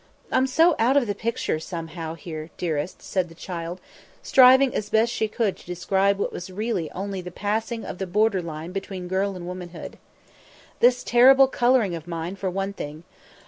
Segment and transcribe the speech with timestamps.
[0.31, 3.79] "I'm so out of the picture, somehow, here, dearest," said the child,
[4.23, 8.07] striving as best she could to describe what was really only the passing of the
[8.07, 9.99] border line between girl and womanhood.
[10.79, 13.03] "This terrible colouring of mine, for one thing.